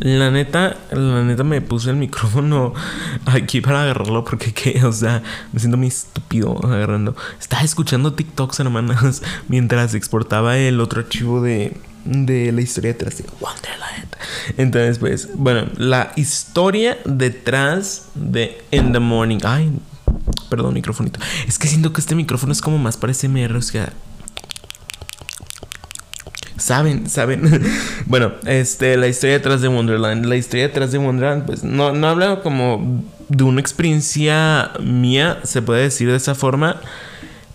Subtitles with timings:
[0.00, 2.72] La neta, la neta me puse el micrófono
[3.26, 7.16] aquí para agarrarlo porque que, o sea, me siento muy estúpido agarrando.
[7.40, 13.24] Estaba escuchando TikToks hermanas mientras exportaba el otro archivo de, de la historia detrás de
[13.40, 14.16] Wonderland.
[14.56, 19.38] Entonces, pues, bueno, la historia detrás de In the Morning.
[19.44, 19.72] Ay,
[20.48, 21.20] perdón, micrófonito.
[21.46, 23.92] Es que siento que este micrófono es como más para SMR, o sea,
[26.58, 27.62] Saben, saben.
[28.06, 30.26] bueno, este, la historia detrás de Wonderland.
[30.26, 35.62] La historia detrás de Wonderland, pues no, no habla como de una experiencia mía, se
[35.62, 36.80] puede decir de esa forma.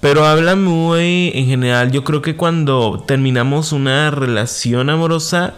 [0.00, 1.90] Pero habla muy en general.
[1.92, 5.54] Yo creo que cuando terminamos una relación amorosa,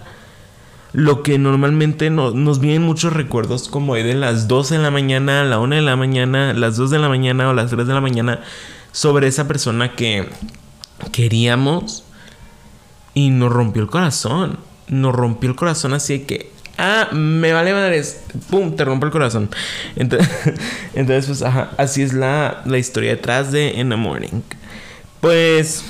[0.92, 5.58] lo que normalmente nos vienen muchos recuerdos como de las 12 de la mañana, la
[5.58, 8.40] 1 de la mañana, las 2 de la mañana o las 3 de la mañana
[8.90, 10.28] sobre esa persona que
[11.12, 12.04] queríamos
[13.14, 14.58] y nos rompió el corazón.
[14.88, 19.50] Nos rompió el corazón así que, ah, me vale madres, pum, te rompe el corazón.
[19.96, 20.28] Entonces,
[20.94, 24.42] entonces pues, ajá, así es la, la historia detrás de In the Morning.
[25.20, 25.84] Pues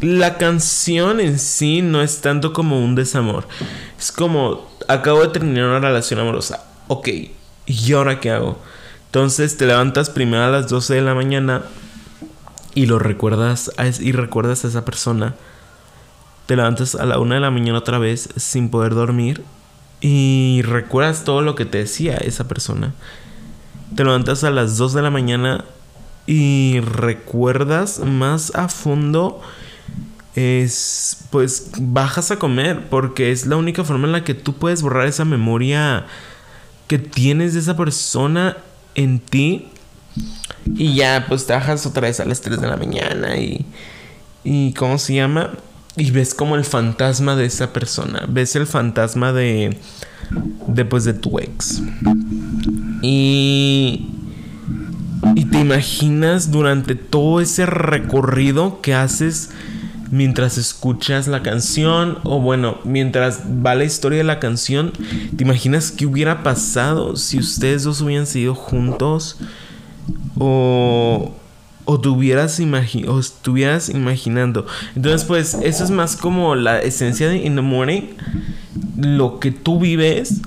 [0.00, 3.48] la canción en sí no es tanto como un desamor.
[3.98, 6.64] Es como, acabo de terminar una relación amorosa.
[6.86, 7.08] Ok,
[7.66, 8.58] ¿y ahora qué hago?
[9.06, 11.62] Entonces te levantas primero a las 12 de la mañana
[12.74, 15.34] y lo recuerdas y recuerdas a esa persona
[16.48, 19.44] te levantas a la una de la mañana otra vez sin poder dormir
[20.00, 22.94] y recuerdas todo lo que te decía esa persona.
[23.94, 25.66] Te levantas a las 2 de la mañana
[26.26, 29.42] y recuerdas más a fondo
[30.34, 34.80] es pues bajas a comer porque es la única forma en la que tú puedes
[34.80, 36.06] borrar esa memoria
[36.86, 38.56] que tienes de esa persona
[38.94, 39.68] en ti
[40.64, 43.66] y ya pues te bajas otra vez a las 3 de la mañana y
[44.44, 45.50] y cómo se llama
[45.98, 48.24] y ves como el fantasma de esa persona.
[48.28, 49.76] Ves el fantasma de.
[50.66, 51.82] de pues de tu ex.
[53.02, 54.08] Y.
[55.34, 59.50] Y te imaginas durante todo ese recorrido que haces
[60.10, 64.92] mientras escuchas la canción o bueno, mientras va la historia de la canción,
[65.36, 69.38] te imaginas qué hubiera pasado si ustedes dos hubieran sido juntos
[70.38, 71.34] o
[71.90, 74.66] o tuvieras o estuvieras imaginando.
[74.94, 78.02] Entonces, pues, eso es más como la esencia de In the Morning.
[78.98, 80.42] Lo que tú vives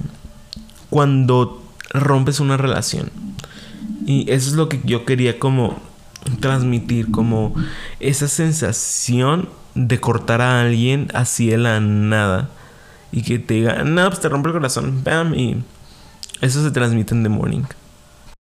[0.91, 3.09] cuando rompes una relación.
[4.05, 5.81] Y eso es lo que yo quería como
[6.41, 7.55] transmitir, como
[7.99, 12.51] esa sensación de cortar a alguien así de la nada.
[13.11, 15.63] Y que te diga, no, pues te rompe el corazón, bam, y
[16.41, 17.63] eso se transmite en The Morning.